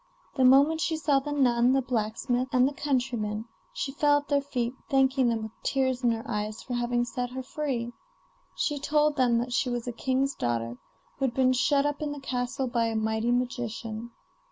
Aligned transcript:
The 0.33 0.43
moment 0.43 0.81
she 0.81 0.97
saw 0.97 1.19
the 1.19 1.31
nun, 1.31 1.73
the 1.73 1.81
blacksmith, 1.83 2.47
and 2.53 2.67
the 2.67 2.73
countryman, 2.73 3.45
she 3.71 3.91
fell 3.91 4.17
at 4.17 4.29
their 4.29 4.41
feet, 4.41 4.73
thanking 4.89 5.29
them 5.29 5.43
with 5.43 5.51
tears 5.61 6.03
in 6.03 6.09
her 6.09 6.23
eyes 6.27 6.63
for 6.63 6.73
having 6.73 7.05
set 7.05 7.29
her 7.29 7.43
free. 7.43 7.93
She 8.55 8.79
told 8.79 9.15
them 9.15 9.37
that 9.37 9.53
she 9.53 9.69
was 9.69 9.87
a 9.87 9.91
king's 9.91 10.33
daughter, 10.33 10.79
who 11.19 11.25
had 11.25 11.35
been 11.35 11.53
shut 11.53 11.85
up 11.85 12.01
in 12.01 12.13
the 12.13 12.19
castle 12.19 12.65
by 12.65 12.87
a 12.87 12.95
mighty 12.95 13.29
magician. 13.29 14.09